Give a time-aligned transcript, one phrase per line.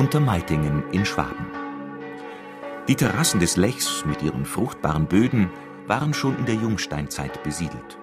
[0.00, 1.44] Untermeitingen in Schwaben.
[2.88, 5.50] Die Terrassen des Lechs mit ihren fruchtbaren Böden
[5.86, 7.98] waren schon in der Jungsteinzeit besiedelt.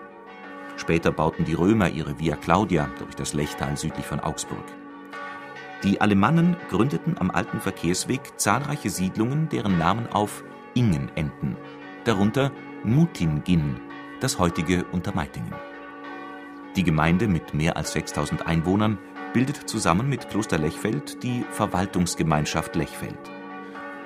[0.76, 4.64] Später bauten die Römer ihre Via Claudia durch das Lechtal südlich von Augsburg.
[5.84, 10.44] Die Alemannen gründeten am alten Verkehrsweg zahlreiche Siedlungen, deren Namen auf
[10.76, 11.58] Ingen enden,
[12.04, 12.52] darunter
[12.84, 13.80] Mutingin,
[14.20, 15.56] das heutige Untermeitingen.
[16.76, 19.00] Die Gemeinde mit mehr als 6000 Einwohnern
[19.34, 23.20] bildet zusammen mit Kloster Lechfeld die Verwaltungsgemeinschaft Lechfeld.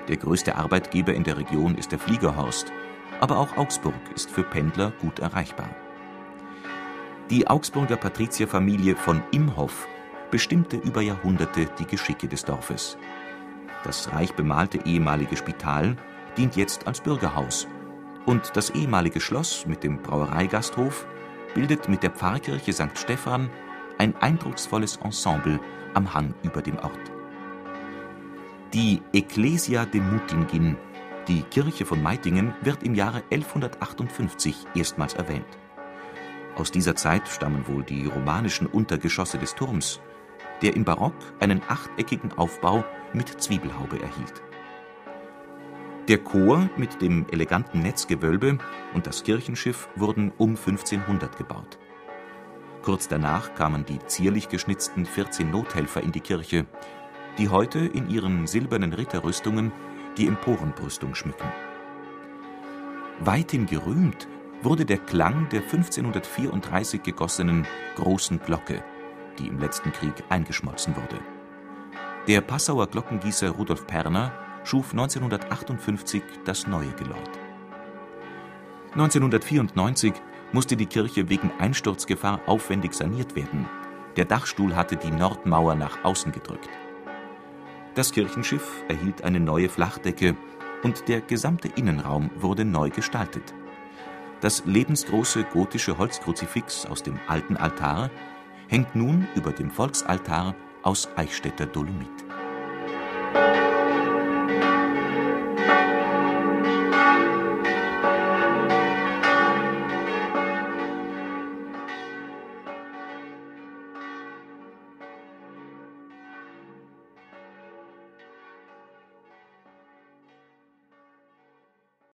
[0.08, 2.72] Der größte Arbeitgeber in der Region ist der Fliegerhorst,
[3.20, 5.70] aber auch Augsburg ist für Pendler gut erreichbar.
[7.30, 9.88] Die Augsburger Patrizierfamilie von Imhoff
[10.32, 12.98] bestimmte über Jahrhunderte die Geschicke des Dorfes.
[13.84, 15.96] Das reich bemalte ehemalige Spital
[16.38, 17.68] dient jetzt als Bürgerhaus
[18.26, 21.06] und das ehemalige Schloss mit dem Brauereigasthof
[21.54, 22.98] bildet mit der Pfarrkirche St.
[22.98, 23.50] Stephan
[24.02, 25.60] ein eindrucksvolles Ensemble
[25.94, 27.12] am Hang über dem Ort.
[28.74, 30.76] Die Ecclesia de Mutingin,
[31.28, 35.46] die Kirche von Meitingen, wird im Jahre 1158 erstmals erwähnt.
[36.56, 40.02] Aus dieser Zeit stammen wohl die romanischen Untergeschosse des Turms,
[40.64, 44.42] der im Barock einen achteckigen Aufbau mit Zwiebelhaube erhielt.
[46.08, 48.58] Der Chor mit dem eleganten Netzgewölbe
[48.96, 51.78] und das Kirchenschiff wurden um 1500 gebaut.
[52.84, 56.66] Kurz danach kamen die zierlich geschnitzten 14 Nothelfer in die Kirche,
[57.38, 59.72] die heute in ihren silbernen Ritterrüstungen
[60.18, 61.48] die Emporenbrüstung schmücken.
[63.20, 64.28] Weithin gerühmt
[64.64, 68.84] wurde der Klang der 1534 gegossenen großen Glocke,
[69.38, 71.20] die im letzten Krieg eingeschmolzen wurde.
[72.28, 74.32] Der Passauer Glockengießer Rudolf Perner
[74.64, 77.40] schuf 1958 das neue Geläut.
[78.94, 80.14] 1994
[80.52, 83.68] musste die Kirche wegen Einsturzgefahr aufwendig saniert werden.
[84.16, 86.70] Der Dachstuhl hatte die Nordmauer nach außen gedrückt.
[87.96, 90.36] Das Kirchenschiff erhielt eine neue Flachdecke
[90.84, 93.54] und der gesamte Innenraum wurde neu gestaltet.
[94.42, 98.10] Das lebensgroße gotische Holzkruzifix aus dem alten Altar
[98.68, 102.08] hängt nun über dem Volksaltar aus Eichstätter Dolomit.